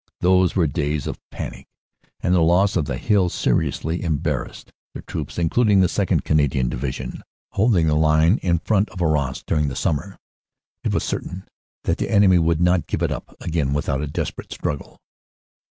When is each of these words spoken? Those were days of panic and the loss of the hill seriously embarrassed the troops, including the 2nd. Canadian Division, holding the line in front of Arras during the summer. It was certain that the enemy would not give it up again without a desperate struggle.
Those 0.21 0.55
were 0.55 0.65
days 0.65 1.05
of 1.05 1.19
panic 1.29 1.67
and 2.21 2.33
the 2.33 2.41
loss 2.41 2.75
of 2.75 2.85
the 2.85 2.97
hill 2.97 3.29
seriously 3.29 4.01
embarrassed 4.03 4.73
the 4.95 5.03
troops, 5.03 5.37
including 5.37 5.79
the 5.79 5.85
2nd. 5.85 6.23
Canadian 6.23 6.69
Division, 6.69 7.21
holding 7.51 7.85
the 7.85 7.93
line 7.95 8.39
in 8.41 8.57
front 8.57 8.89
of 8.89 8.99
Arras 8.99 9.43
during 9.45 9.67
the 9.67 9.75
summer. 9.75 10.17
It 10.83 10.91
was 10.91 11.03
certain 11.03 11.47
that 11.83 11.99
the 11.99 12.09
enemy 12.09 12.39
would 12.39 12.61
not 12.61 12.87
give 12.87 13.03
it 13.03 13.11
up 13.11 13.35
again 13.39 13.73
without 13.73 14.01
a 14.01 14.07
desperate 14.07 14.51
struggle. 14.51 14.97